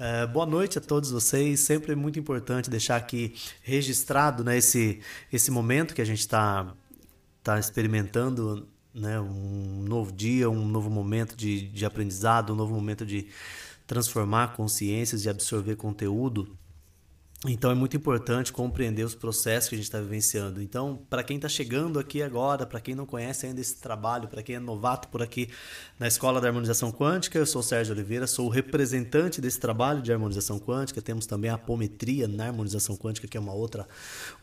[0.00, 1.60] Uh, boa noite a todos vocês.
[1.60, 6.74] Sempre é muito importante deixar aqui registrado né, esse, esse momento que a gente está
[7.42, 13.04] tá experimentando, né, um novo dia, um novo momento de, de aprendizado, um novo momento
[13.04, 13.28] de
[13.86, 16.56] transformar consciências, de absorver conteúdo.
[17.46, 20.60] Então é muito importante compreender os processos que a gente está vivenciando.
[20.60, 24.42] Então, para quem está chegando aqui agora, para quem não conhece ainda esse trabalho, para
[24.42, 25.48] quem é novato por aqui
[25.98, 30.02] na Escola da Harmonização Quântica, eu sou o Sérgio Oliveira, sou o representante desse trabalho
[30.02, 31.00] de harmonização quântica.
[31.00, 33.88] Temos também a apometria na harmonização quântica, que é uma outra,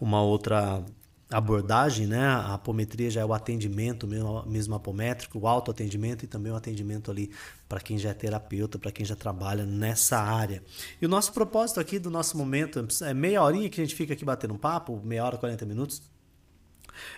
[0.02, 0.84] uma outra
[1.30, 2.26] abordagem, né?
[2.26, 7.12] A apometria já é o atendimento mesmo, mesmo apométrico, o autoatendimento e também o atendimento
[7.12, 7.32] ali
[7.68, 10.64] para quem já é terapeuta, para quem já trabalha nessa área.
[11.02, 14.14] E o nosso propósito aqui do nosso momento é meia horinha que a gente fica
[14.14, 16.02] aqui batendo um papo, meia hora, 40 minutos,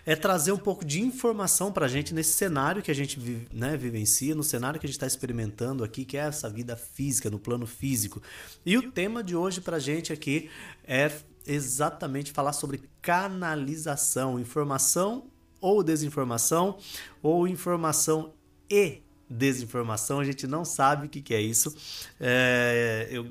[0.05, 3.19] é trazer um pouco de informação para a gente nesse cenário que a gente
[3.51, 7.29] né, vivencia, no cenário que a gente está experimentando aqui, que é essa vida física,
[7.29, 8.21] no plano físico.
[8.65, 10.49] E o tema de hoje para a gente aqui
[10.83, 11.11] é
[11.45, 15.27] exatamente falar sobre canalização, informação
[15.61, 16.77] ou desinformação,
[17.22, 18.33] ou informação
[18.69, 21.75] e desinformação, a gente não sabe o que, que é isso.
[22.19, 23.27] É, eu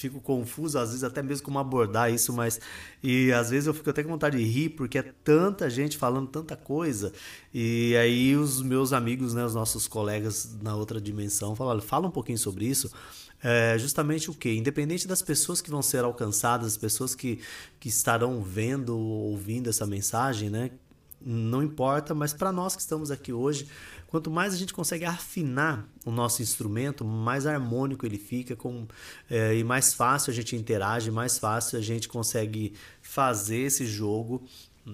[0.00, 2.58] fico confuso, às vezes até mesmo como abordar isso, mas
[3.02, 6.28] e às vezes eu fico até com vontade de rir, porque é tanta gente falando
[6.28, 7.12] tanta coisa,
[7.52, 12.10] e aí os meus amigos, né, os nossos colegas na outra dimensão falam, fala um
[12.10, 12.90] pouquinho sobre isso,
[13.42, 14.54] é justamente o que?
[14.54, 17.40] Independente das pessoas que vão ser alcançadas, as pessoas que,
[17.78, 20.70] que estarão vendo ou ouvindo essa mensagem, né?
[21.22, 23.68] Não importa, mas para nós que estamos aqui hoje,
[24.10, 28.86] quanto mais a gente consegue afinar o nosso instrumento, mais harmônico ele fica com,
[29.30, 34.42] é, e mais fácil a gente interage, mais fácil a gente consegue fazer esse jogo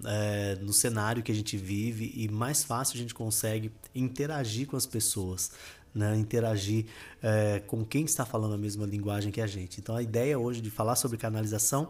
[0.05, 4.77] é, no cenário que a gente vive e mais fácil a gente consegue interagir com
[4.77, 5.51] as pessoas
[5.95, 6.85] né, interagir
[7.23, 9.81] é, com quem está falando a mesma linguagem que a gente.
[9.81, 11.89] Então a ideia hoje de falar sobre canalização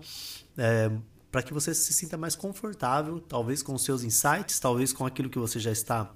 [0.57, 0.93] é
[1.33, 5.29] para que você se sinta mais confortável, talvez com os seus insights, talvez com aquilo
[5.29, 6.15] que você já está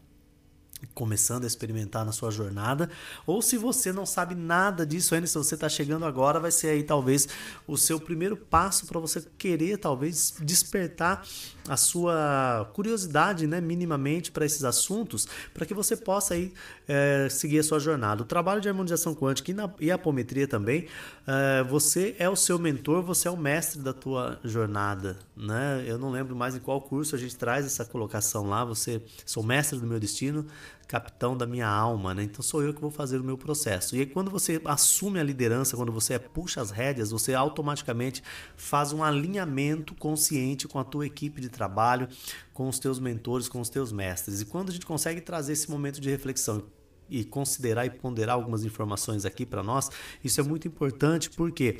[0.94, 2.90] começando a experimentar na sua jornada,
[3.26, 6.68] ou se você não sabe nada disso ainda, se você está chegando agora, vai ser
[6.68, 7.28] aí talvez
[7.66, 11.24] o seu primeiro passo para você querer talvez despertar
[11.68, 16.52] a sua curiosidade, né, minimamente para esses assuntos, para que você possa aí
[16.92, 18.22] é, seguir a sua jornada.
[18.22, 20.88] O trabalho de harmonização quântica e, na, e apometria também,
[21.24, 25.84] é, você é o seu mentor, você é o mestre da tua jornada, né?
[25.86, 28.64] Eu não lembro mais em qual curso a gente traz essa colocação lá.
[28.64, 30.44] Você sou mestre do meu destino,
[30.88, 32.24] capitão da minha alma, né?
[32.24, 33.94] Então sou eu que vou fazer o meu processo.
[33.94, 38.20] E aí quando você assume a liderança, quando você puxa as rédeas, você automaticamente
[38.56, 42.08] faz um alinhamento consciente com a tua equipe de trabalho,
[42.52, 44.40] com os teus mentores, com os teus mestres.
[44.40, 46.64] E quando a gente consegue trazer esse momento de reflexão
[47.10, 49.90] e considerar e ponderar algumas informações aqui para nós,
[50.22, 51.78] isso é muito importante porque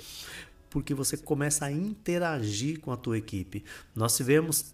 [0.68, 3.64] porque você começa a interagir com a tua equipe.
[3.94, 4.72] Nós tivemos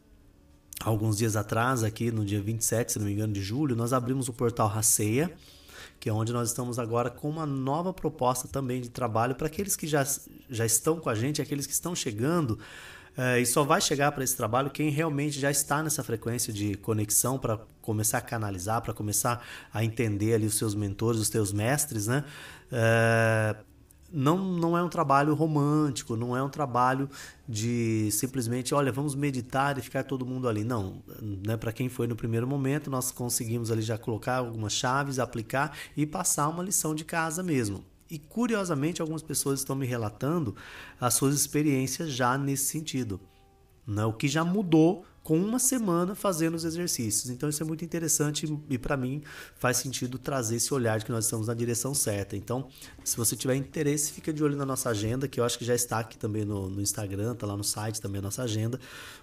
[0.80, 4.28] alguns dias atrás, aqui no dia 27, se não me engano, de julho, nós abrimos
[4.28, 5.34] o portal Raceia,
[5.98, 9.74] que é onde nós estamos agora com uma nova proposta também de trabalho para aqueles
[9.74, 10.06] que já,
[10.50, 12.58] já estão com a gente, aqueles que estão chegando.
[13.16, 16.74] É, e só vai chegar para esse trabalho quem realmente já está nessa frequência de
[16.76, 21.52] conexão para começar a canalizar, para começar a entender ali os seus mentores, os teus
[21.52, 22.24] mestres, né?
[22.70, 23.56] É,
[24.12, 27.08] não, não é um trabalho romântico, não é um trabalho
[27.48, 30.64] de simplesmente, olha, vamos meditar e ficar todo mundo ali.
[30.64, 31.56] Não, né?
[31.56, 36.06] para quem foi no primeiro momento, nós conseguimos ali já colocar algumas chaves, aplicar e
[36.06, 37.84] passar uma lição de casa mesmo.
[38.10, 40.54] E curiosamente, algumas pessoas estão me relatando
[41.00, 43.20] as suas experiências já nesse sentido.
[43.86, 44.04] Né?
[44.04, 47.30] O que já mudou com uma semana fazendo os exercícios.
[47.30, 49.24] Então isso é muito interessante e para mim
[49.56, 52.36] faz sentido trazer esse olhar de que nós estamos na direção certa.
[52.36, 52.68] Então,
[53.02, 55.74] se você tiver interesse, fica de olho na nossa agenda, que eu acho que já
[55.74, 58.78] está aqui também no, no Instagram, tá lá no site também a nossa agenda.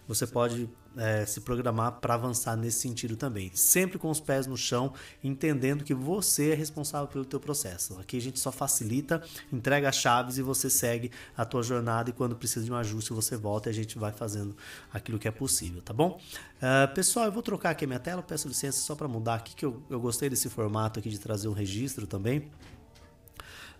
[0.05, 3.51] Você pode é, se programar para avançar nesse sentido também.
[3.53, 4.93] Sempre com os pés no chão,
[5.23, 7.97] entendendo que você é responsável pelo teu processo.
[7.99, 9.21] Aqui a gente só facilita,
[9.51, 13.13] entrega as chaves e você segue a tua jornada e quando precisa de um ajuste
[13.13, 14.55] você volta e a gente vai fazendo
[14.91, 16.19] aquilo que é possível, tá bom?
[16.57, 19.55] Uh, pessoal, eu vou trocar aqui a minha tela, peço licença só para mudar aqui
[19.55, 22.51] que eu, eu gostei desse formato aqui de trazer um registro também.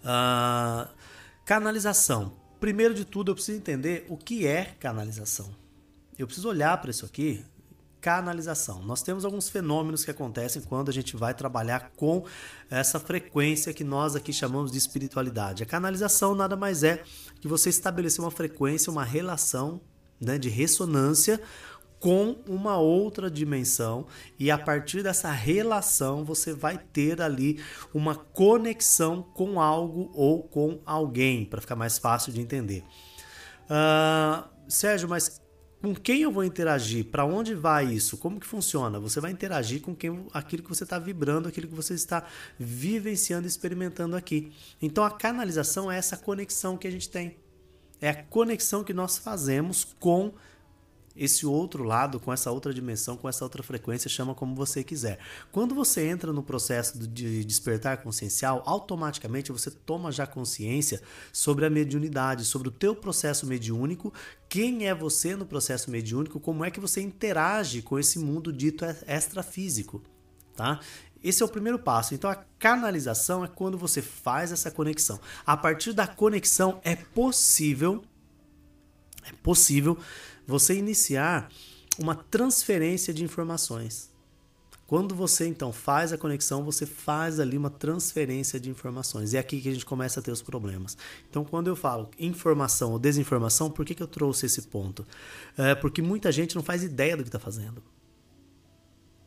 [0.04, 0.88] Uh,
[1.46, 2.34] canalização.
[2.60, 5.63] Primeiro de tudo, eu preciso entender o que é canalização
[6.18, 7.44] eu preciso olhar para isso aqui,
[8.04, 8.84] canalização.
[8.84, 12.26] Nós temos alguns fenômenos que acontecem quando a gente vai trabalhar com
[12.70, 15.64] essa frequência que nós aqui chamamos de espiritualidade.
[15.64, 17.02] A canalização nada mais é
[17.40, 19.80] que você estabelecer uma frequência, uma relação
[20.20, 21.42] né, de ressonância
[21.98, 24.06] com uma outra dimensão
[24.38, 27.64] e a partir dessa relação você vai ter ali
[27.94, 32.84] uma conexão com algo ou com alguém, para ficar mais fácil de entender.
[33.64, 35.42] Uh, Sérgio, mas
[35.84, 37.04] com quem eu vou interagir?
[37.04, 38.18] Para onde vai isso?
[38.18, 39.02] Como que funciona?
[39.02, 42.26] Você vai interagir com quem, aquilo que você está vibrando, aquilo que você está
[42.58, 44.54] vivenciando, experimentando aqui.
[44.82, 47.36] Então a canalização é essa conexão que a gente tem.
[48.00, 50.34] É a conexão que nós fazemos com
[51.16, 55.20] esse outro lado, com essa outra dimensão, com essa outra frequência, chama como você quiser.
[55.52, 61.02] Quando você entra no processo de despertar consciencial, automaticamente você toma já consciência
[61.32, 64.12] sobre a mediunidade, sobre o teu processo mediúnico,
[64.50, 68.86] quem é você no processo mediúnico, como é que você interage com esse mundo dito
[69.08, 70.02] extrafísico,
[70.56, 70.80] tá?
[71.24, 72.14] Esse é o primeiro passo.
[72.14, 75.20] Então a canalização é quando você faz essa conexão.
[75.46, 78.04] A partir da conexão é possível
[79.26, 79.98] é possível
[80.46, 81.50] você iniciar
[82.00, 84.12] uma transferência de informações.
[84.86, 89.34] Quando você então faz a conexão, você faz ali uma transferência de informações.
[89.34, 90.98] E é aqui que a gente começa a ter os problemas.
[91.30, 95.06] Então, quando eu falo informação ou desinformação, por que, que eu trouxe esse ponto?
[95.58, 97.82] É porque muita gente não faz ideia do que está fazendo.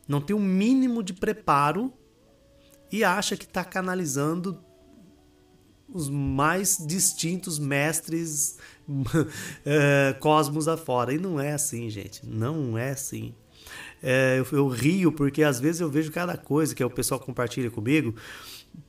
[0.07, 1.91] Não tem o um mínimo de preparo
[2.91, 4.63] e acha que está canalizando
[5.89, 8.57] os mais distintos mestres
[9.65, 11.13] é, cosmos afora.
[11.13, 12.25] E não é assim, gente.
[12.25, 13.33] Não é assim.
[14.01, 17.71] É, eu, eu, rio porque às vezes eu vejo cada coisa que o pessoal compartilha
[17.71, 18.15] comigo.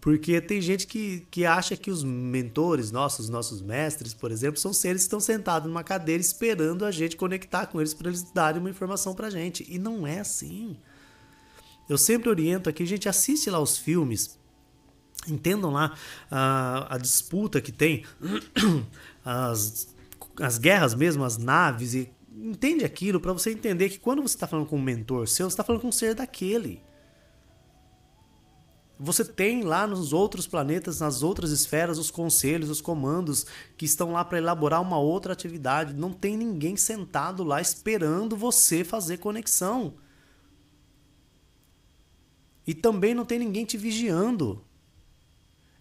[0.01, 4.73] Porque tem gente que, que acha que os mentores nossos, nossos mestres, por exemplo, são
[4.73, 8.61] seres que estão sentados numa cadeira esperando a gente conectar com eles para eles darem
[8.61, 9.67] uma informação para gente.
[9.69, 10.77] E não é assim.
[11.89, 14.39] Eu sempre oriento aqui, a gente assiste lá os filmes,
[15.31, 15.95] entendam lá
[16.31, 18.05] a, a disputa que tem
[19.25, 19.89] as,
[20.41, 24.47] as guerras mesmo, as naves, e entende aquilo para você entender que quando você está
[24.47, 26.81] falando com um mentor seu, você está falando com um ser daquele.
[29.01, 33.47] Você tem lá nos outros planetas, nas outras esferas, os conselhos, os comandos
[33.77, 35.95] que estão lá para elaborar uma outra atividade.
[35.95, 39.95] Não tem ninguém sentado lá esperando você fazer conexão.
[42.67, 44.65] E também não tem ninguém te vigiando.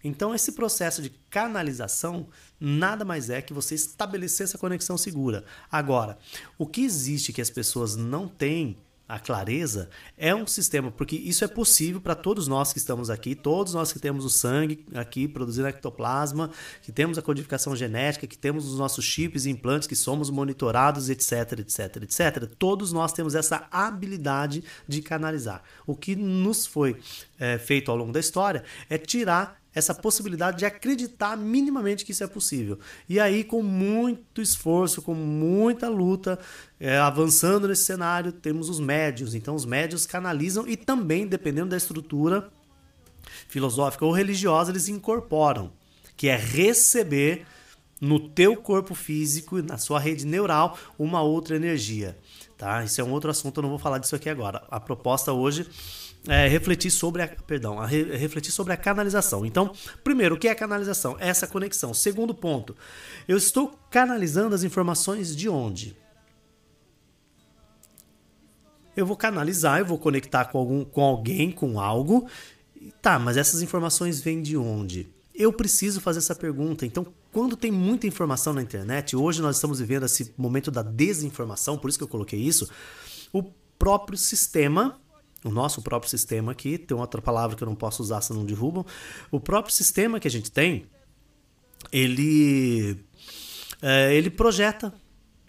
[0.02, 2.28] Então, esse processo de canalização
[2.60, 5.44] nada mais é que você estabelecer essa conexão segura.
[5.70, 6.18] Agora,
[6.56, 8.76] o que existe que as pessoas não têm
[9.08, 13.34] a clareza é um sistema, porque isso é possível para todos nós que estamos aqui,
[13.34, 16.50] todos nós que temos o sangue aqui produzindo ectoplasma,
[16.82, 21.08] que temos a codificação genética, que temos os nossos chips e implantes, que somos monitorados,
[21.08, 22.50] etc, etc, etc.
[22.58, 25.62] Todos nós temos essa habilidade de canalizar.
[25.86, 27.00] O que nos foi
[27.38, 32.24] é, feito ao longo da história é tirar essa possibilidade de acreditar minimamente que isso
[32.24, 32.78] é possível.
[33.08, 36.38] E aí, com muito esforço, com muita luta,
[36.78, 39.34] é, avançando nesse cenário, temos os médios.
[39.34, 42.50] Então, os médios canalizam e também, dependendo da estrutura
[43.48, 45.72] filosófica ou religiosa, eles incorporam,
[46.16, 47.46] que é receber
[48.00, 52.16] no teu corpo físico, na sua rede neural, uma outra energia.
[52.56, 52.84] Tá?
[52.84, 54.64] Isso é um outro assunto, eu não vou falar disso aqui agora.
[54.70, 55.66] A proposta hoje
[56.26, 59.46] é, refletir sobre a, perdão, a re, refletir sobre a canalização.
[59.46, 59.72] Então,
[60.02, 61.16] primeiro, o que é canalização?
[61.18, 61.94] É essa conexão.
[61.94, 62.76] Segundo ponto,
[63.26, 65.96] eu estou canalizando as informações de onde?
[68.96, 72.28] Eu vou canalizar, eu vou conectar com, algum, com alguém, com algo.
[73.00, 75.08] Tá, mas essas informações vêm de onde?
[75.34, 76.84] Eu preciso fazer essa pergunta.
[76.84, 81.78] Então, quando tem muita informação na internet, hoje nós estamos vivendo esse momento da desinformação,
[81.78, 82.68] por isso que eu coloquei isso,
[83.32, 83.44] o
[83.78, 84.98] próprio sistema
[85.44, 88.44] o nosso próprio sistema aqui, tem outra palavra que eu não posso usar se não
[88.44, 88.84] derrubam.
[89.30, 90.86] O próprio sistema que a gente tem,
[91.92, 92.98] ele,
[93.80, 94.92] é, ele projeta.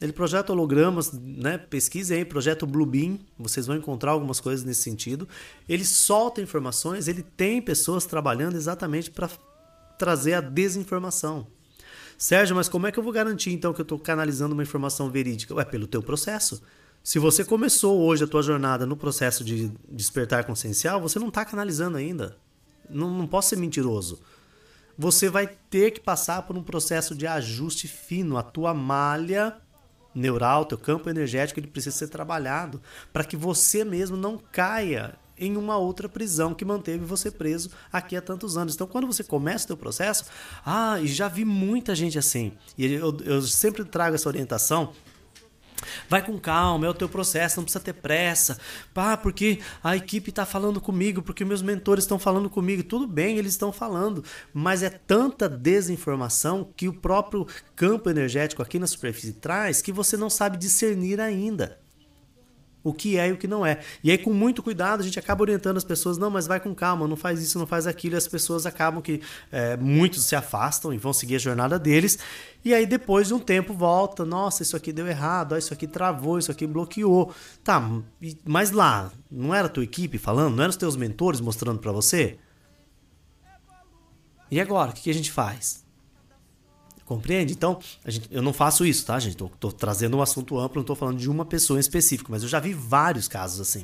[0.02, 1.58] Ele projeta hologramas, né?
[1.58, 5.28] pesquisem aí, projeta o Bluebeam, vocês vão encontrar algumas coisas nesse sentido.
[5.68, 9.30] Ele solta informações, ele tem pessoas trabalhando exatamente para
[9.98, 11.48] trazer a desinformação.
[12.18, 15.10] Sérgio, mas como é que eu vou garantir então que eu estou canalizando uma informação
[15.10, 15.54] verídica?
[15.60, 16.62] É pelo teu processo.
[17.04, 21.46] Se você começou hoje a tua jornada no processo de despertar consciencial, você não está
[21.46, 22.38] canalizando ainda.
[22.90, 24.20] Não, não posso ser mentiroso.
[24.98, 28.38] Você vai ter que passar por um processo de ajuste fino.
[28.38, 29.56] A tua malha
[30.14, 32.82] neural, teu campo energético, ele precisa ser trabalhado
[33.14, 38.16] para que você mesmo não caia em uma outra prisão que manteve você preso aqui
[38.16, 38.76] há tantos anos.
[38.76, 40.26] Então, quando você começa o teu processo,
[40.66, 42.52] ah, e já vi muita gente assim.
[42.78, 44.92] E eu, eu sempre trago essa orientação
[46.08, 48.58] Vai com calma, é o teu processo, não precisa ter pressa.
[48.94, 52.84] Pá, porque a equipe está falando comigo, porque meus mentores estão falando comigo.
[52.84, 58.80] Tudo bem, eles estão falando, mas é tanta desinformação que o próprio campo energético aqui
[58.80, 61.80] na superfície traz que você não sabe discernir ainda.
[62.84, 63.80] O que é e o que não é.
[64.04, 66.74] E aí, com muito cuidado, a gente acaba orientando as pessoas, não, mas vai com
[66.74, 69.22] calma, não faz isso, não faz aquilo, e as pessoas acabam que
[69.52, 72.18] é, muitos se afastam e vão seguir a jornada deles.
[72.64, 76.38] E aí, depois de um tempo, volta, nossa, isso aqui deu errado, isso aqui travou,
[76.40, 77.34] isso aqui bloqueou.
[77.64, 77.82] Tá,
[78.46, 81.92] mas lá, não era a tua equipe falando, não eram os teus mentores mostrando para
[81.92, 82.38] você?
[84.52, 85.86] E agora, o que a gente faz?
[87.10, 87.54] Compreende?
[87.54, 89.36] Então, gente, eu não faço isso, tá, gente?
[89.36, 92.44] Tô, tô trazendo um assunto amplo, não tô falando de uma pessoa em específico, mas
[92.44, 93.84] eu já vi vários casos assim.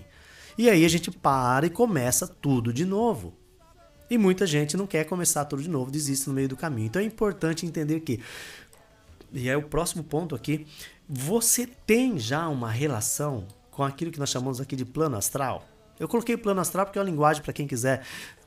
[0.55, 3.33] E aí a gente para e começa tudo de novo.
[4.11, 6.85] E muita gente não quer começar tudo de novo, desiste no meio do caminho.
[6.85, 8.19] Então é importante entender que,
[9.33, 10.67] e é o próximo ponto aqui,
[11.09, 15.67] você tem já uma relação com aquilo que nós chamamos aqui de plano astral.
[15.99, 18.05] Eu coloquei plano astral porque é uma linguagem para quem quiser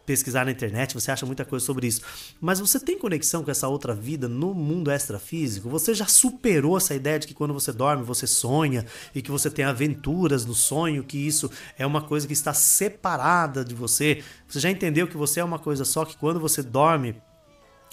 [0.08, 2.00] pesquisar na internet, você acha muita coisa sobre isso.
[2.40, 5.68] Mas você tem conexão com essa outra vida no mundo extrafísico?
[5.68, 9.50] Você já superou essa ideia de que quando você dorme você sonha e que você
[9.50, 14.24] tem aventuras no sonho, que isso é uma coisa que está separada de você?
[14.48, 17.14] Você já entendeu que você é uma coisa só, que quando você dorme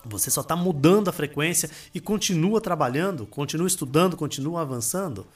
[0.07, 5.27] você só está mudando a frequência e continua trabalhando, continua estudando, continua avançando?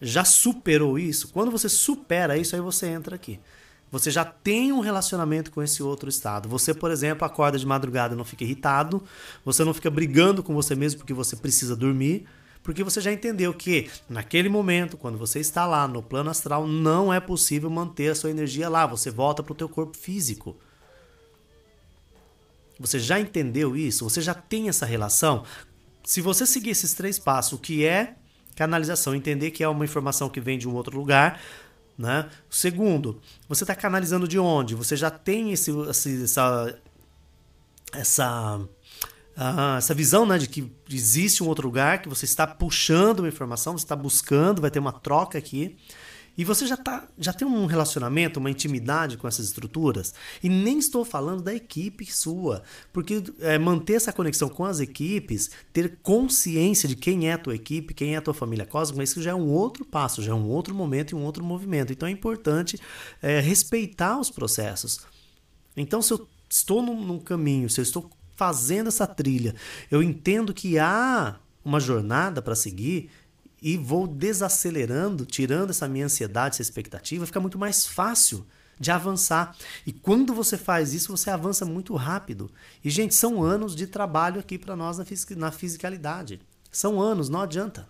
[0.00, 1.28] Já superou isso?
[1.28, 3.40] Quando você supera isso, aí você entra aqui.
[3.90, 6.48] Você já tem um relacionamento com esse outro estado.
[6.48, 9.02] Você, por exemplo, acorda de madrugada e não fica irritado.
[9.44, 12.26] Você não fica brigando com você mesmo porque você precisa dormir.
[12.62, 17.12] Porque você já entendeu que naquele momento, quando você está lá no plano astral, não
[17.12, 18.86] é possível manter a sua energia lá.
[18.86, 20.56] Você volta para o teu corpo físico.
[22.78, 24.04] Você já entendeu isso?
[24.08, 25.44] Você já tem essa relação?
[26.04, 28.16] Se você seguir esses três passos, o que é
[28.54, 31.40] canalização, entender que é uma informação que vem de um outro lugar,
[31.98, 32.30] né?
[32.48, 34.76] Segundo, você está canalizando de onde?
[34.76, 36.78] Você já tem esse, esse essa,
[37.92, 43.18] essa, uh, essa visão né, de que existe um outro lugar, que você está puxando
[43.18, 45.76] uma informação, você está buscando, vai ter uma troca aqui.
[46.38, 50.14] E você já, tá, já tem um relacionamento, uma intimidade com essas estruturas.
[50.40, 52.62] E nem estou falando da equipe sua.
[52.92, 57.56] Porque é, manter essa conexão com as equipes, ter consciência de quem é a tua
[57.56, 60.34] equipe, quem é a tua família cósmica, isso já é um outro passo, já é
[60.34, 61.92] um outro momento e um outro movimento.
[61.92, 62.78] Então é importante
[63.20, 65.00] é, respeitar os processos.
[65.76, 69.56] Então, se eu estou num, num caminho, se eu estou fazendo essa trilha,
[69.90, 73.10] eu entendo que há uma jornada para seguir,
[73.60, 78.46] e vou desacelerando, tirando essa minha ansiedade, essa expectativa, fica muito mais fácil
[78.78, 79.56] de avançar.
[79.86, 82.50] E quando você faz isso, você avança muito rápido.
[82.84, 84.98] E, gente, são anos de trabalho aqui para nós
[85.36, 86.40] na fisicalidade.
[86.70, 87.88] São anos, não adianta.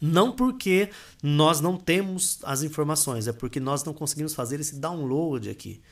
[0.00, 0.90] Não porque
[1.22, 5.82] nós não temos as informações, é porque nós não conseguimos fazer esse download aqui.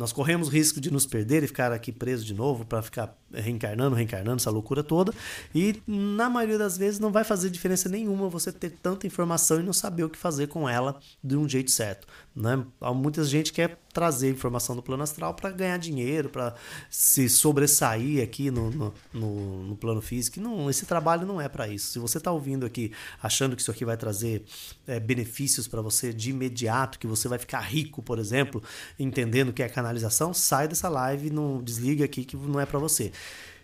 [0.00, 3.94] Nós corremos risco de nos perder e ficar aqui preso de novo para ficar reencarnando,
[3.94, 5.12] reencarnando, essa loucura toda.
[5.54, 9.62] E na maioria das vezes não vai fazer diferença nenhuma você ter tanta informação e
[9.62, 12.08] não saber o que fazer com ela de um jeito certo.
[12.34, 12.64] Né?
[12.94, 16.54] Muita gente quer trazer informação do plano astral para ganhar dinheiro, para
[16.88, 20.40] se sobressair aqui no, no, no, no, plano físico.
[20.40, 21.90] Não, esse trabalho não é para isso.
[21.90, 24.44] Se você está ouvindo aqui achando que isso aqui vai trazer
[24.86, 28.62] é, benefícios para você de imediato, que você vai ficar rico, por exemplo,
[28.98, 33.10] entendendo que é canalização, sai dessa live, não desliga aqui que não é para você.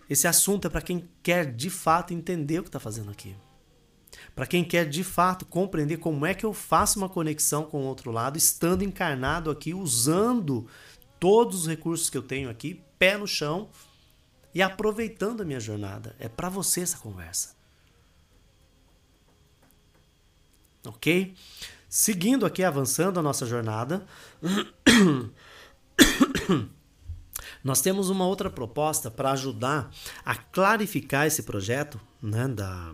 [0.09, 3.33] Esse assunto é para quem quer de fato entender o que está fazendo aqui
[4.37, 7.85] para quem quer de fato compreender como é que eu faço uma conexão com o
[7.85, 10.67] outro lado, estando encarnado aqui, usando
[11.19, 13.67] todos os recursos que eu tenho aqui, pé no chão
[14.53, 16.15] e aproveitando a minha jornada.
[16.19, 17.55] É para você essa conversa.
[20.85, 21.33] Ok?
[21.89, 24.05] Seguindo aqui, avançando a nossa jornada,
[27.63, 29.89] nós temos uma outra proposta para ajudar
[30.23, 32.93] a clarificar esse projeto né, da,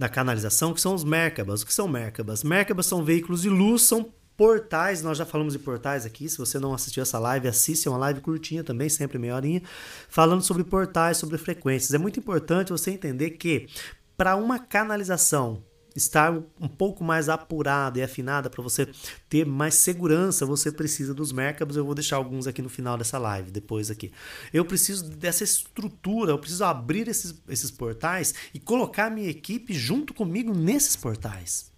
[0.00, 1.60] da canalização, que são os Merkabas.
[1.60, 2.42] O que são Merkabas?
[2.42, 6.58] Merkabas são veículos de luz, são portais, nós já falamos de portais aqui, se você
[6.58, 9.62] não assistiu essa live, assiste, é uma live curtinha também, sempre meia horinha,
[10.08, 11.92] falando sobre portais, sobre frequências.
[11.92, 13.68] É muito importante você entender que
[14.16, 15.62] para uma canalização
[15.94, 18.88] estar um pouco mais apurada e afinada para você
[19.28, 21.76] ter mais segurança, você precisa dos Merkabs.
[21.76, 24.12] Eu vou deixar alguns aqui no final dessa live, depois aqui.
[24.52, 30.14] Eu preciso dessa estrutura, eu preciso abrir esses, esses portais e colocar minha equipe junto
[30.14, 31.70] comigo nesses portais.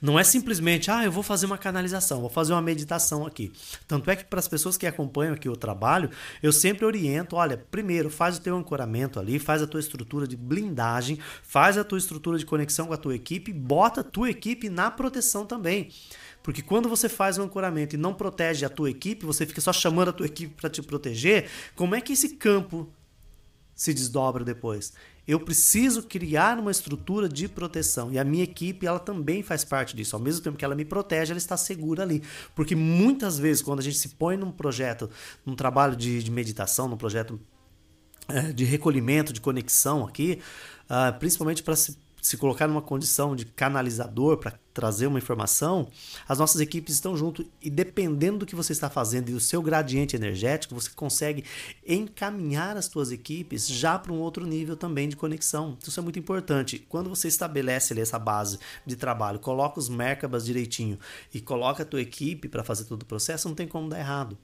[0.00, 3.52] Não é simplesmente, ah, eu vou fazer uma canalização, vou fazer uma meditação aqui.
[3.86, 6.10] Tanto é que para as pessoas que acompanham aqui o trabalho,
[6.42, 10.36] eu sempre oriento, olha, primeiro faz o teu ancoramento ali, faz a tua estrutura de
[10.36, 14.68] blindagem, faz a tua estrutura de conexão com a tua equipe, bota a tua equipe
[14.68, 15.90] na proteção também.
[16.42, 19.72] Porque quando você faz um ancoramento e não protege a tua equipe, você fica só
[19.72, 22.88] chamando a tua equipe para te proteger, como é que esse campo
[23.74, 24.92] se desdobra depois.
[25.26, 29.96] Eu preciso criar uma estrutura de proteção e a minha equipe ela também faz parte
[29.96, 30.14] disso.
[30.14, 32.22] Ao mesmo tempo que ela me protege, ela está segura ali,
[32.54, 35.10] porque muitas vezes quando a gente se põe num projeto,
[35.44, 37.40] num trabalho de, de meditação, num projeto
[38.28, 40.40] é, de recolhimento, de conexão aqui,
[40.90, 45.86] uh, principalmente para se se colocar numa condição de canalizador para trazer uma informação,
[46.28, 49.62] as nossas equipes estão junto e dependendo do que você está fazendo e do seu
[49.62, 51.44] gradiente energético, você consegue
[51.86, 55.78] encaminhar as suas equipes já para um outro nível também de conexão.
[55.86, 56.84] Isso é muito importante.
[56.88, 60.98] Quando você estabelece ali essa base de trabalho, coloca os Merkabas direitinho
[61.32, 64.36] e coloca a tua equipe para fazer todo o processo, não tem como dar errado.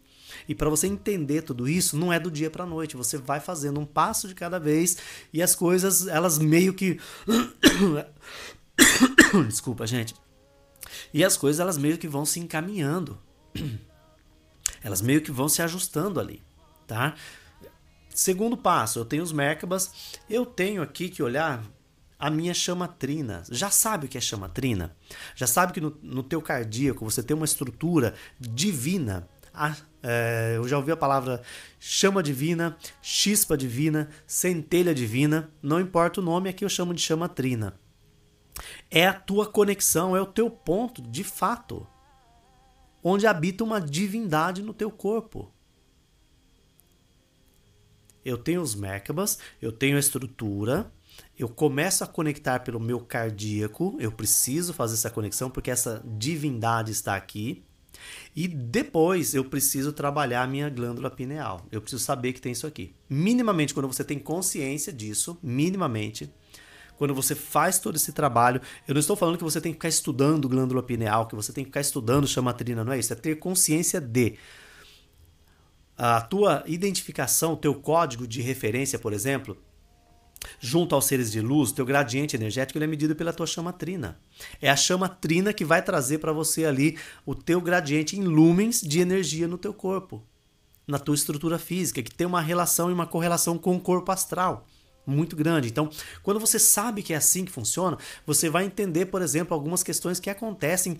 [0.48, 2.96] E para você entender tudo isso, não é do dia para noite.
[2.96, 4.96] Você vai fazendo um passo de cada vez
[5.32, 6.98] e as coisas, elas meio que.
[9.48, 10.14] Desculpa, gente.
[11.12, 13.18] E as coisas, elas meio que vão se encaminhando.
[14.84, 16.42] Elas meio que vão se ajustando ali,
[16.88, 17.14] tá?
[18.12, 20.18] Segundo passo, eu tenho os Merkabas.
[20.28, 21.62] Eu tenho aqui que olhar
[22.18, 23.42] a minha chamatrina.
[23.50, 24.94] Já sabe o que é chamatrina?
[25.34, 30.66] Já sabe que no, no teu cardíaco você tem uma estrutura divina a, é, eu
[30.66, 31.42] já ouvi a palavra
[31.78, 37.28] chama divina, chispa divina, centelha divina, não importa o nome, aqui eu chamo de chama
[37.28, 37.78] trina.
[38.90, 41.86] É a tua conexão, é o teu ponto de fato,
[43.02, 45.52] onde habita uma divindade no teu corpo.
[48.24, 50.92] Eu tenho os Merkabas, eu tenho a estrutura,
[51.36, 56.92] eu começo a conectar pelo meu cardíaco, eu preciso fazer essa conexão porque essa divindade
[56.92, 57.64] está aqui.
[58.34, 61.66] E depois eu preciso trabalhar a minha glândula pineal.
[61.70, 62.94] Eu preciso saber que tem isso aqui.
[63.08, 66.32] Minimamente, quando você tem consciência disso, minimamente,
[66.96, 69.88] quando você faz todo esse trabalho, eu não estou falando que você tem que ficar
[69.88, 73.12] estudando glândula pineal, que você tem que ficar estudando chamatrina, não é isso.
[73.12, 74.36] É ter consciência de
[75.96, 79.56] a tua identificação, o teu código de referência, por exemplo,
[80.60, 84.18] junto aos seres de luz, teu gradiente energético ele é medido pela tua chama trina.
[84.60, 88.80] É a chama trina que vai trazer para você ali o teu gradiente em lumens
[88.80, 90.22] de energia no teu corpo,
[90.86, 94.66] na tua estrutura física, que tem uma relação e uma correlação com o corpo astral
[95.06, 95.68] muito grande.
[95.68, 95.90] Então,
[96.22, 100.20] quando você sabe que é assim que funciona, você vai entender, por exemplo, algumas questões
[100.20, 100.98] que acontecem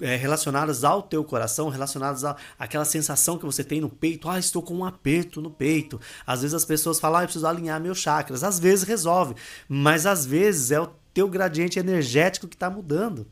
[0.00, 2.24] é, relacionadas ao teu coração, relacionadas
[2.58, 4.28] àquela sensação que você tem no peito.
[4.28, 6.00] Ah, estou com um aperto no peito.
[6.26, 8.44] Às vezes as pessoas falam, ah, eu preciso alinhar meus chakras.
[8.44, 9.34] Às vezes resolve,
[9.68, 13.26] mas às vezes é o teu gradiente energético que está mudando.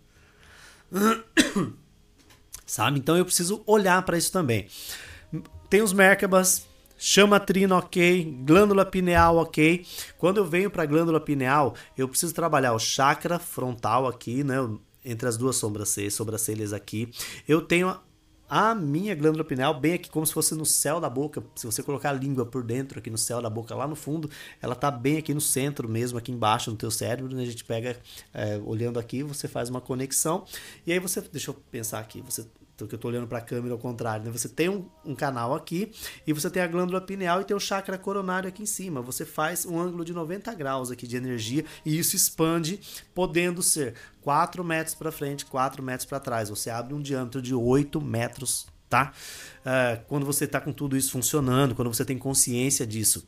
[2.66, 2.98] Sabe?
[2.98, 4.66] Então eu preciso olhar para isso também.
[5.70, 6.66] Tem os Merkabas,
[6.98, 9.86] chama trina ok, glândula pineal ok.
[10.18, 14.56] Quando eu venho para glândula pineal, eu preciso trabalhar o chakra frontal aqui, né?
[15.06, 17.08] Entre as duas sobrancelhas, sobrancelhas aqui.
[17.48, 17.96] Eu tenho
[18.48, 21.42] a minha glândula pineal bem aqui, como se fosse no céu da boca.
[21.54, 24.30] Se você colocar a língua por dentro, aqui no céu da boca, lá no fundo,
[24.60, 27.34] ela tá bem aqui no centro mesmo, aqui embaixo no teu cérebro.
[27.34, 27.42] Né?
[27.42, 27.96] A gente pega,
[28.32, 30.44] é, olhando aqui, você faz uma conexão.
[30.86, 33.40] E aí você, deixa eu pensar aqui, você então, que eu estou olhando para a
[33.40, 34.30] câmera ao contrário, né?
[34.30, 35.90] Você tem um, um, canal aqui
[36.26, 39.00] e você tem a glândula pineal e tem o chakra coronário aqui em cima.
[39.00, 42.78] Você faz um ângulo de 90 graus aqui de energia e isso expande,
[43.14, 46.50] podendo ser 4 metros para frente, 4 metros para trás.
[46.50, 49.14] Você abre um diâmetro de 8 metros, tá?
[49.60, 53.26] Uh, quando você está com tudo isso funcionando, quando você tem consciência disso.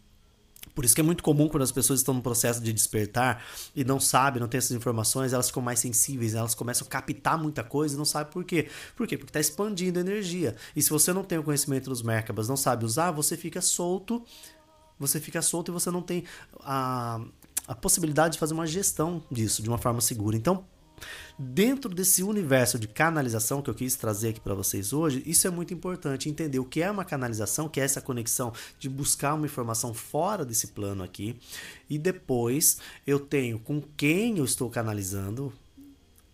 [0.79, 3.43] Por isso que é muito comum quando as pessoas estão no processo de despertar
[3.75, 7.37] e não sabem, não têm essas informações, elas ficam mais sensíveis, elas começam a captar
[7.37, 8.69] muita coisa e não sabem por quê.
[8.95, 9.19] Por quê?
[9.19, 10.55] Porque está expandindo energia.
[10.77, 14.25] E se você não tem o conhecimento dos Merkabas, não sabe usar, você fica solto,
[15.01, 16.23] você fica solto e você não tem
[16.61, 17.23] a,
[17.67, 20.37] a possibilidade de fazer uma gestão disso de uma forma segura.
[20.37, 20.64] Então,
[21.39, 25.51] Dentro desse universo de canalização que eu quis trazer aqui para vocês hoje, isso é
[25.51, 29.47] muito importante entender o que é uma canalização, que é essa conexão de buscar uma
[29.47, 31.37] informação fora desse plano aqui.
[31.89, 35.53] E depois eu tenho com quem eu estou canalizando,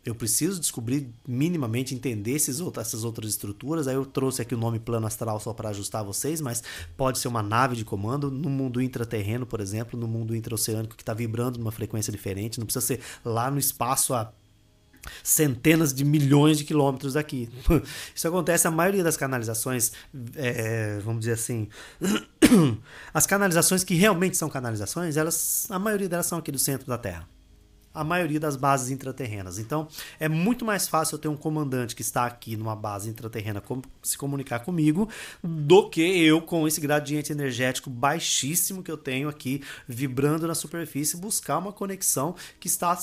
[0.05, 3.88] eu preciso descobrir minimamente, entender esses outros, essas outras estruturas.
[3.88, 6.62] Aí eu trouxe aqui o nome plano astral só para ajustar vocês, mas
[6.96, 11.03] pode ser uma nave de comando no mundo intraterreno, por exemplo, no mundo intraoceânico que
[11.03, 12.59] está vibrando numa frequência diferente.
[12.59, 14.31] Não precisa ser lá no espaço a
[15.22, 17.48] centenas de milhões de quilômetros daqui.
[18.14, 19.92] Isso acontece a maioria das canalizações,
[20.34, 21.68] é, vamos dizer assim,
[23.12, 26.98] as canalizações que realmente são canalizações, elas, a maioria delas são aqui do centro da
[26.98, 27.28] Terra.
[27.92, 29.60] A maioria das bases intraterrenas.
[29.60, 29.86] Então,
[30.18, 33.62] é muito mais fácil eu ter um comandante que está aqui numa base intraterrena
[34.02, 35.08] se comunicar comigo
[35.40, 41.16] do que eu com esse gradiente energético baixíssimo que eu tenho aqui vibrando na superfície
[41.16, 42.98] buscar uma conexão que está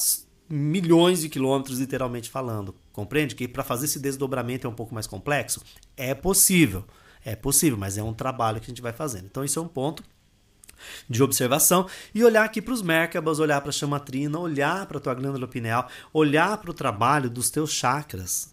[0.51, 2.75] milhões de quilômetros, literalmente falando.
[2.91, 5.61] Compreende que para fazer esse desdobramento é um pouco mais complexo?
[5.95, 6.85] É possível,
[7.23, 9.25] é possível, mas é um trabalho que a gente vai fazendo.
[9.25, 10.03] Então, isso é um ponto.
[11.09, 15.01] de observação e olhar aqui para os Merkabas, olhar para a chamatrina, olhar para a
[15.01, 18.51] tua glândula pineal, olhar para o trabalho dos teus chakras.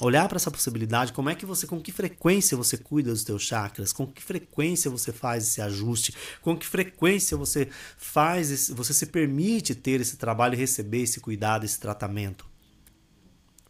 [0.00, 3.42] Olhar para essa possibilidade, como é que você, com que frequência você cuida dos teus
[3.42, 8.94] chakras, com que frequência você faz esse ajuste, com que frequência você faz, esse, você
[8.94, 12.46] se permite ter esse trabalho e receber esse cuidado, esse tratamento.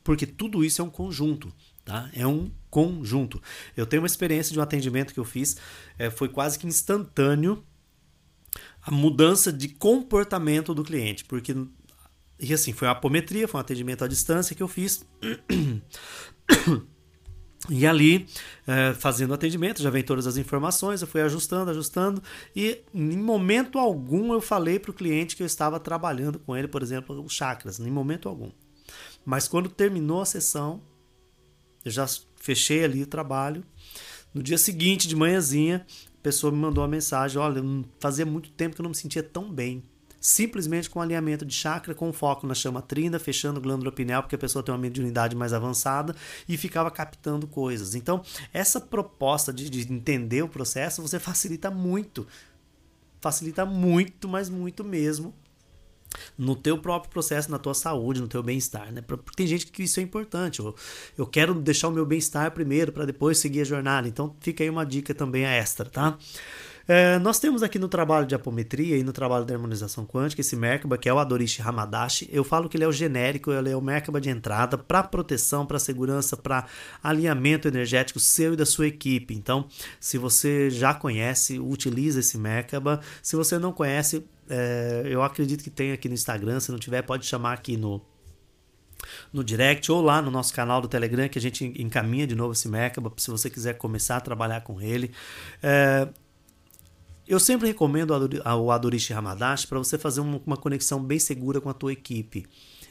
[0.04, 1.52] Porque tudo isso é um conjunto.
[1.88, 2.10] Tá?
[2.12, 3.42] É um conjunto.
[3.74, 5.56] Eu tenho uma experiência de um atendimento que eu fiz,
[5.98, 7.64] é, foi quase que instantâneo
[8.82, 11.54] a mudança de comportamento do cliente, porque
[12.40, 15.06] e assim foi uma apometria, foi um atendimento à distância que eu fiz.
[17.68, 18.26] E ali,
[18.66, 22.22] é, fazendo atendimento, já vem todas as informações, eu fui ajustando, ajustando,
[22.56, 26.66] e em momento algum eu falei para o cliente que eu estava trabalhando com ele,
[26.66, 28.50] por exemplo, os chakras, em momento algum.
[29.24, 30.80] Mas quando terminou a sessão,
[31.84, 33.62] eu já fechei ali o trabalho.
[34.32, 35.84] No dia seguinte, de manhãzinha,
[36.18, 37.62] a pessoa me mandou uma mensagem: Olha,
[38.00, 39.82] fazia muito tempo que eu não me sentia tão bem.
[40.20, 44.38] Simplesmente com alinhamento de chakra, com foco na chama trina, fechando glândula pineal, porque a
[44.38, 46.14] pessoa tem uma mediunidade mais avançada
[46.48, 47.94] e ficava captando coisas.
[47.94, 52.26] Então, essa proposta de, de entender o processo, você facilita muito.
[53.20, 55.34] Facilita muito, mas muito mesmo
[56.36, 59.02] no teu próprio processo, na tua saúde, no teu bem-estar, né?
[59.02, 60.60] Porque tem gente que isso é importante.
[60.60, 60.74] Eu,
[61.16, 64.08] eu quero deixar o meu bem-estar primeiro para depois seguir a jornada.
[64.08, 66.18] Então fica aí uma dica também extra, tá?
[66.90, 70.56] É, nós temos aqui no trabalho de apometria e no trabalho de harmonização quântica esse
[70.56, 72.26] Merkaba, que é o Adorishi Hamadashi.
[72.32, 75.66] Eu falo que ele é o genérico, ele é o Merkaba de entrada para proteção,
[75.66, 76.66] para segurança, para
[77.02, 79.34] alinhamento energético seu e da sua equipe.
[79.34, 79.68] Então,
[80.00, 83.00] se você já conhece, utiliza esse Merkaba.
[83.22, 86.58] Se você não conhece, é, eu acredito que tem aqui no Instagram.
[86.58, 88.00] Se não tiver, pode chamar aqui no
[89.32, 92.52] no direct ou lá no nosso canal do Telegram que a gente encaminha de novo
[92.52, 95.12] esse Merkaba se você quiser começar a trabalhar com ele.
[95.62, 96.08] É,
[97.28, 101.74] eu sempre recomendo o Adorishi Hamadashi para você fazer uma conexão bem segura com a
[101.74, 102.46] tua equipe.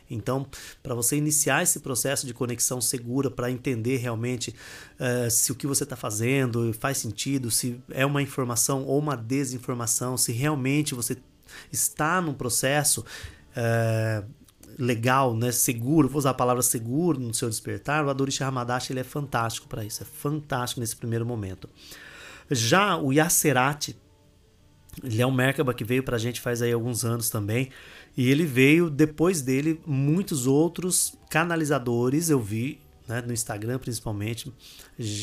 [0.10, 0.47] Então,
[0.82, 4.56] para você iniciar esse processo de conexão segura, para entender realmente
[5.00, 9.17] uh, se o que você está fazendo faz sentido, se é uma informação ou uma
[9.17, 11.17] desinformação, se realmente você
[11.71, 14.26] está num processo uh,
[14.80, 19.00] legal, né, seguro, vou usar a palavra seguro no seu despertar, o Adorishi Hamadashi ele
[19.00, 21.69] é fantástico para isso, é fantástico nesse primeiro momento.
[22.50, 23.97] Já o Yacerati,
[25.03, 27.69] um Merkaba que veio para a gente faz aí alguns anos também.
[28.15, 34.51] E ele veio, depois dele, muitos outros canalizadores eu vi, né, no Instagram principalmente.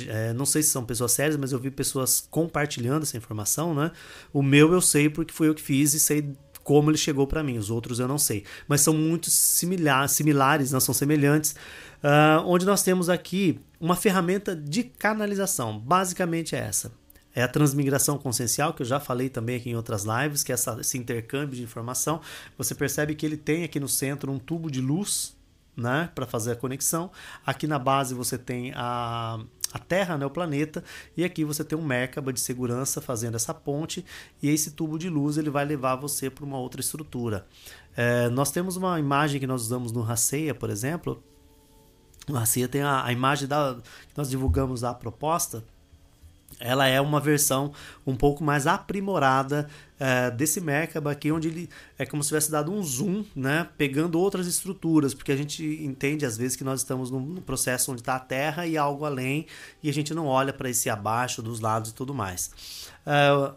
[0.08, 3.74] É, não sei se são pessoas sérias, mas eu vi pessoas compartilhando essa informação.
[3.74, 3.90] Né?
[4.32, 7.42] O meu eu sei porque foi eu que fiz e sei como ele chegou para
[7.42, 7.58] mim.
[7.58, 8.44] Os outros eu não sei.
[8.68, 11.54] Mas são muito similar, similares, não são semelhantes.
[12.02, 15.78] Uh, onde nós temos aqui uma ferramenta de canalização.
[15.78, 17.03] Basicamente é essa
[17.34, 20.54] é a transmigração consciencial, que eu já falei também aqui em outras lives, que é
[20.54, 22.20] essa, esse intercâmbio de informação.
[22.56, 25.36] Você percebe que ele tem aqui no centro um tubo de luz
[25.76, 27.10] né, para fazer a conexão.
[27.44, 29.40] Aqui na base você tem a,
[29.72, 30.84] a Terra, né, o planeta,
[31.16, 34.04] e aqui você tem um Merkaba de segurança fazendo essa ponte,
[34.40, 37.46] e esse tubo de luz ele vai levar você para uma outra estrutura.
[37.96, 41.22] É, nós temos uma imagem que nós usamos no Raceia, por exemplo.
[42.28, 43.76] No Raceia tem a, a imagem da,
[44.08, 45.64] que nós divulgamos a proposta,
[46.58, 47.72] ela é uma versão
[48.06, 52.72] um pouco mais aprimorada é, desse Merkaba aqui, onde ele é como se tivesse dado
[52.72, 57.10] um zoom, né, pegando outras estruturas, porque a gente entende às vezes que nós estamos
[57.10, 59.46] num processo onde está a Terra e algo além,
[59.82, 62.50] e a gente não olha para esse abaixo, dos lados e tudo mais.
[63.06, 63.52] É,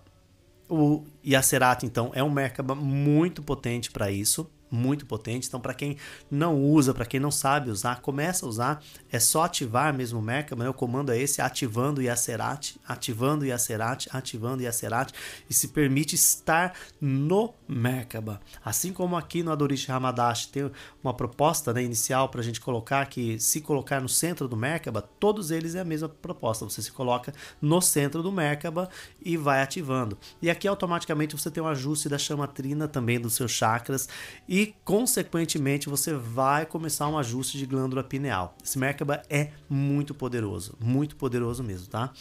[0.69, 5.47] o Yacerati, então, é um Merkaba muito potente para isso muito potente.
[5.47, 5.97] Então, para quem
[6.29, 8.83] não usa, para quem não sabe usar, começa a usar.
[9.11, 10.69] É só ativar mesmo o Merkaba, né?
[10.69, 15.13] o comando é esse, ativando Yacerati, ativando Yacerati, ativando Yacerati,
[15.49, 18.41] e se permite estar no Merkaba.
[18.63, 20.69] Assim como aqui no Adorish Hamadash tem
[21.01, 25.01] uma proposta né, inicial para a gente colocar que se colocar no centro do Merkaba,
[25.01, 26.65] todos eles é a mesma proposta.
[26.65, 28.89] Você se coloca no centro do Merkaba
[29.23, 30.17] e vai ativando.
[30.41, 34.09] E aqui automaticamente você tem um ajuste da chama trina também dos seus chakras
[34.47, 38.55] e e, consequentemente, você vai começar um ajuste de glândula pineal.
[38.65, 42.11] Esse Merkaba é muito poderoso, muito poderoso mesmo, tá?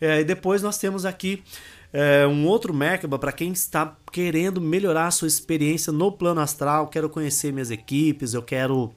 [0.00, 1.42] É, e depois nós temos aqui
[1.92, 6.88] é, um outro Merkaba para quem está querendo melhorar a sua experiência no plano astral,
[6.88, 8.92] quero conhecer minhas equipes, eu quero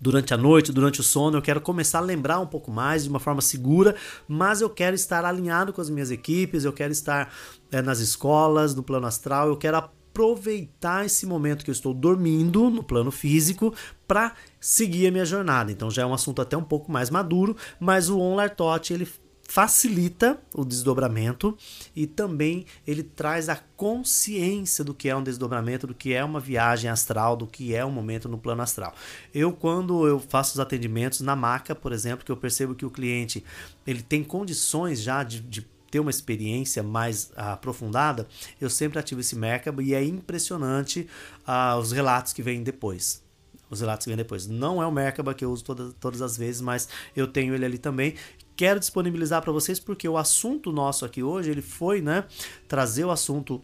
[0.00, 3.08] durante a noite, durante o sono, eu quero começar a lembrar um pouco mais de
[3.08, 3.94] uma forma segura,
[4.26, 7.32] mas eu quero estar alinhado com as minhas equipes, eu quero estar
[7.70, 9.76] é, nas escolas, no plano astral, eu quero
[10.18, 13.72] aproveitar esse momento que eu estou dormindo no plano físico
[14.06, 15.70] para seguir a minha jornada.
[15.70, 19.06] Então já é um assunto até um pouco mais maduro, mas o On Lartot ele
[19.44, 21.56] facilita o desdobramento
[21.96, 26.40] e também ele traz a consciência do que é um desdobramento, do que é uma
[26.40, 28.92] viagem astral, do que é um momento no plano astral.
[29.32, 32.90] Eu quando eu faço os atendimentos na maca, por exemplo, que eu percebo que o
[32.90, 33.42] cliente
[33.86, 38.26] ele tem condições já de, de ter uma experiência mais aprofundada,
[38.60, 41.08] eu sempre ativo esse Merkaba e é impressionante
[41.46, 43.26] uh, os relatos que vêm depois
[43.70, 44.46] os relatos que vêm depois.
[44.46, 47.66] Não é o Merkaba que eu uso toda, todas as vezes, mas eu tenho ele
[47.66, 48.14] ali também
[48.58, 52.24] quero disponibilizar para vocês porque o assunto nosso aqui hoje ele foi, né,
[52.66, 53.62] trazer o assunto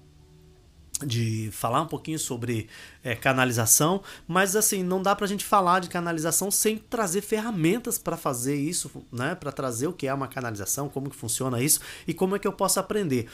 [1.07, 2.69] de falar um pouquinho sobre
[3.03, 7.99] é, canalização, mas assim não dá para a gente falar de canalização sem trazer ferramentas
[7.99, 9.35] para fazer isso, né?
[9.35, 12.47] Para trazer o que é uma canalização, como que funciona isso e como é que
[12.47, 13.29] eu posso aprender.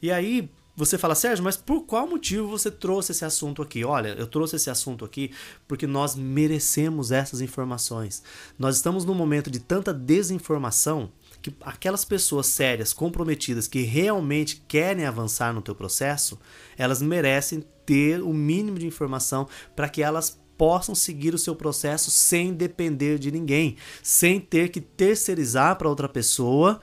[0.00, 3.82] E aí você fala, Sérgio, mas por qual motivo você trouxe esse assunto aqui?
[3.82, 5.30] Olha, eu trouxe esse assunto aqui
[5.66, 8.22] porque nós merecemos essas informações.
[8.58, 11.10] Nós estamos num momento de tanta desinformação
[11.46, 16.38] que aquelas pessoas sérias, comprometidas, que realmente querem avançar no teu processo,
[16.76, 22.10] elas merecem ter o mínimo de informação para que elas possam seguir o seu processo
[22.10, 26.80] sem depender de ninguém, sem ter que terceirizar para outra pessoa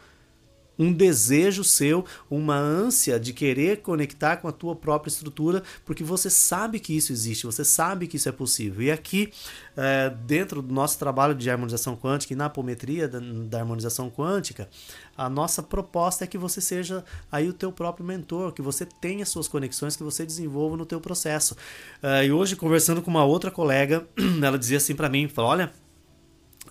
[0.78, 6.30] um desejo seu, uma ânsia de querer conectar com a tua própria estrutura, porque você
[6.30, 8.82] sabe que isso existe, você sabe que isso é possível.
[8.82, 9.32] E aqui,
[9.78, 14.70] é, dentro do nosso trabalho de harmonização quântica e na apometria da, da, harmonização quântica,
[15.16, 19.26] a nossa proposta é que você seja aí o teu próprio mentor, que você tenha
[19.26, 21.56] suas conexões, que você desenvolva no teu processo.
[22.02, 24.08] É, e hoje, conversando com uma outra colega,
[24.42, 25.72] ela dizia assim para mim, falou, olha,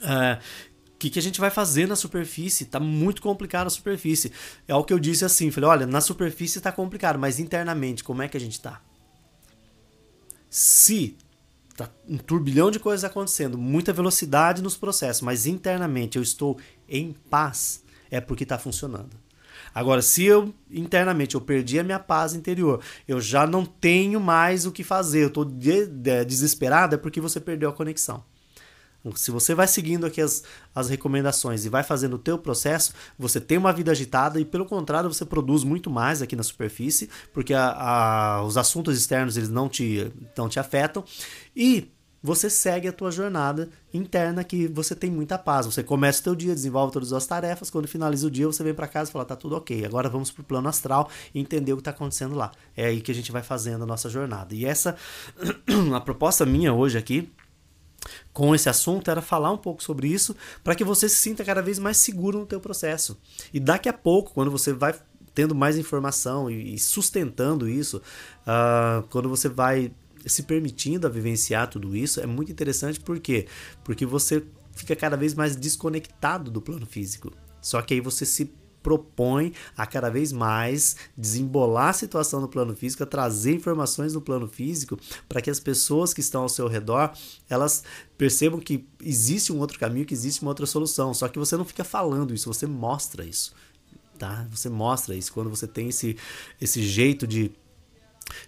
[0.02, 0.38] é,
[1.02, 2.64] que, que a gente vai fazer na superfície?
[2.64, 4.30] Tá muito complicado a superfície.
[4.68, 8.22] É o que eu disse assim, falei, olha, na superfície tá complicado, mas internamente, como
[8.22, 8.80] é que a gente tá?
[10.48, 11.16] Se
[11.76, 16.56] tá um turbilhão de coisas acontecendo, muita velocidade nos processos, mas internamente eu estou
[16.88, 19.10] em paz, é porque está funcionando.
[19.74, 24.66] Agora, se eu internamente eu perdi a minha paz interior, eu já não tenho mais
[24.66, 28.22] o que fazer, eu estou de, de, desesperado, é porque você perdeu a conexão.
[29.14, 33.40] Se você vai seguindo aqui as, as recomendações e vai fazendo o teu processo, você
[33.40, 37.52] tem uma vida agitada e pelo contrário você produz muito mais aqui na superfície, porque
[37.52, 41.04] a, a, os assuntos externos eles não te, não te afetam
[41.54, 41.90] e
[42.22, 45.66] você segue a tua jornada interna que você tem muita paz.
[45.66, 48.72] Você começa o teu dia, desenvolve todas as tarefas, quando finaliza o dia você vem
[48.72, 51.76] para casa e fala, tá tudo ok, agora vamos pro plano astral e entender o
[51.76, 52.52] que está acontecendo lá.
[52.76, 54.54] É aí que a gente vai fazendo a nossa jornada.
[54.54, 54.96] E essa,
[55.92, 57.28] a proposta minha hoje aqui,
[58.32, 61.62] com esse assunto era falar um pouco sobre isso para que você se sinta cada
[61.62, 63.18] vez mais seguro no teu processo.
[63.52, 64.94] E daqui a pouco, quando você vai
[65.34, 68.02] tendo mais informação e sustentando isso,
[68.46, 69.92] uh, quando você vai
[70.26, 73.46] se permitindo a vivenciar tudo isso, é muito interessante por quê?
[73.82, 77.32] Porque você fica cada vez mais desconectado do plano físico.
[77.60, 78.52] Só que aí você se
[78.82, 84.20] propõe a cada vez mais desembolar a situação no plano físico, a trazer informações no
[84.20, 87.12] plano físico para que as pessoas que estão ao seu redor
[87.48, 87.84] elas
[88.16, 91.12] percebam que existe um outro caminho, que existe uma outra solução.
[91.12, 93.54] Só que você não fica falando isso, você mostra isso.
[94.18, 94.46] Tá?
[94.50, 96.16] Você mostra isso quando você tem esse,
[96.60, 97.50] esse jeito de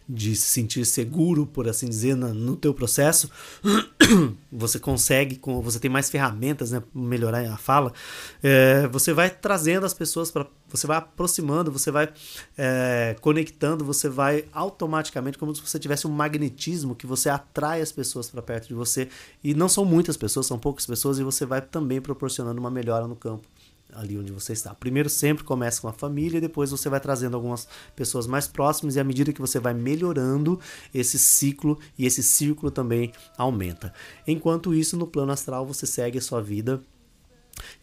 [0.09, 3.31] de se sentir seguro, por assim dizer, no teu processo,
[4.51, 7.93] você consegue, você tem mais ferramentas né, melhorar a fala,
[8.43, 10.47] é, você vai trazendo as pessoas para.
[10.69, 12.13] Você vai aproximando, você vai
[12.59, 17.93] é, conectando, você vai automaticamente, como se você tivesse um magnetismo que você atrai as
[17.93, 19.09] pessoas para perto de você.
[19.43, 23.07] E não são muitas pessoas, são poucas pessoas, e você vai também proporcionando uma melhora
[23.07, 23.47] no campo
[23.95, 24.75] ali onde você está.
[24.75, 29.01] Primeiro sempre começa com a família, depois você vai trazendo algumas pessoas mais próximas e
[29.01, 30.59] à medida que você vai melhorando,
[30.93, 33.93] esse ciclo e esse círculo também aumenta.
[34.27, 36.83] Enquanto isso, no plano astral você segue a sua vida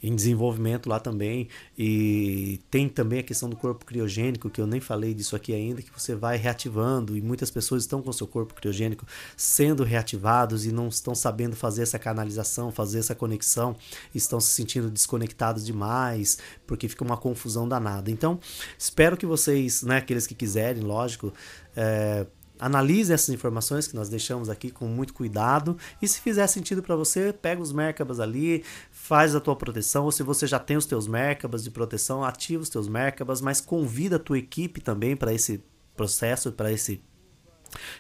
[0.02, 1.48] em desenvolvimento lá também.
[1.78, 5.82] E tem também a questão do corpo criogênico, que eu nem falei disso aqui ainda,
[5.82, 9.06] que você vai reativando e muitas pessoas estão com seu corpo criogênico
[9.36, 13.76] sendo reativados e não estão sabendo fazer essa canalização, fazer essa conexão,
[14.14, 18.12] estão se sentindo desconectados demais, porque fica uma confusão danada.
[18.12, 18.40] Então,
[18.78, 21.34] espero que vocês, né, aqueles que quiserem, lógico,
[21.76, 22.26] é,
[22.62, 26.96] Analise essas informações que nós deixamos aqui com muito cuidado e se fizer sentido para
[26.96, 28.64] você, pega os Merkabas ali,
[29.02, 32.62] faz a tua proteção, ou se você já tem os teus Merkabas de proteção, ativa
[32.62, 35.64] os teus Merkabas, mas convida a tua equipe também para esse
[35.98, 37.04] processo, para esse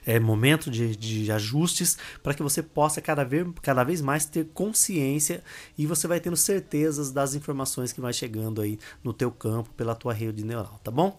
[0.06, 4.48] é momento de, de ajustes para que você possa cada vez, cada vez mais ter
[4.54, 5.42] consciência
[5.78, 9.96] e você vai tendo certezas das informações que vai chegando aí no teu campo pela
[9.96, 11.18] tua rede neural, tá bom?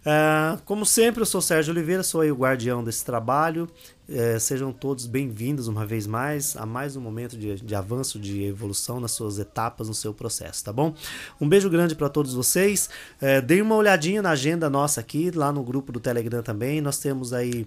[0.00, 3.68] Uh, como sempre, eu sou Sérgio Oliveira, sou o guardião desse trabalho.
[4.08, 8.42] Uh, sejam todos bem-vindos uma vez mais a mais um momento de, de avanço, de
[8.42, 10.92] evolução nas suas etapas, no seu processo, tá bom?
[11.40, 12.90] Um beijo grande para todos vocês.
[13.20, 16.80] Uh, deem uma olhadinha na agenda nossa aqui, lá no grupo do Telegram também.
[16.80, 17.64] Nós temos aí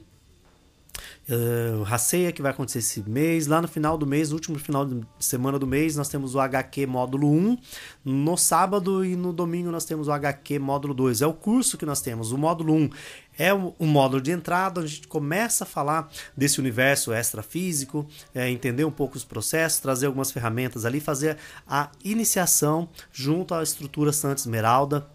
[1.29, 3.47] uh, Raceia que vai acontecer esse mês.
[3.47, 6.39] Lá no final do mês, no último final de semana do mês, nós temos o
[6.39, 7.57] HQ módulo 1.
[8.03, 11.21] No sábado e no domingo nós temos o HQ módulo 2.
[11.21, 12.31] É o curso que nós temos.
[12.31, 12.89] O módulo 1
[13.37, 18.49] é um módulo de entrada, onde a gente começa a falar desse universo extrafísico, é,
[18.49, 24.11] entender um pouco os processos, trazer algumas ferramentas ali, fazer a iniciação junto à estrutura
[24.11, 25.14] Santa Esmeralda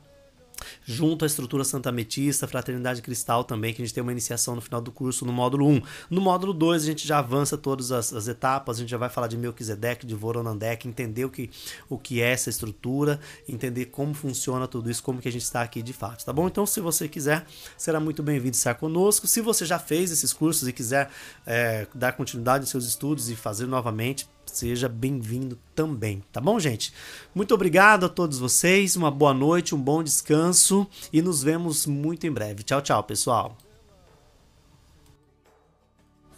[0.85, 4.61] junto à estrutura Santa Ametista, Fraternidade Cristal também, que a gente tem uma iniciação no
[4.61, 5.83] final do curso no módulo 1.
[6.11, 9.09] No módulo 2 a gente já avança todas as, as etapas, a gente já vai
[9.09, 11.51] falar de Melquisedeque, de Voronandek, entender o que,
[11.88, 15.62] o que é essa estrutura, entender como funciona tudo isso, como que a gente está
[15.62, 16.46] aqui de fato, tá bom?
[16.46, 17.46] Então se você quiser,
[17.77, 19.27] será muito bem-vindo estar conosco.
[19.27, 21.11] Se você já fez esses cursos e quiser
[21.46, 26.93] é, dar continuidade aos seus estudos e fazer novamente, seja bem-vindo também, tá bom, gente?
[27.35, 32.27] Muito obrigado a todos vocês, uma boa noite, um bom descanso e nos vemos muito
[32.27, 32.63] em breve.
[32.63, 33.57] Tchau, tchau, pessoal.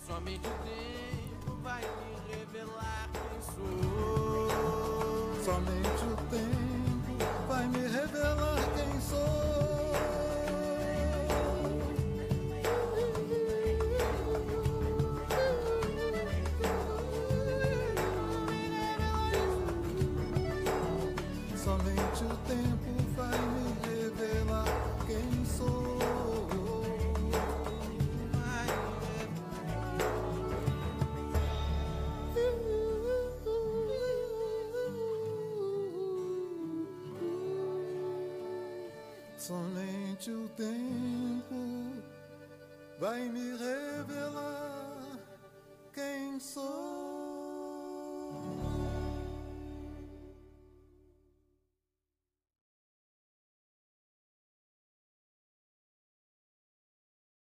[0.07, 4.49] Somente o tempo vai me revelar quem sou.
[5.45, 6.52] Somente o tempo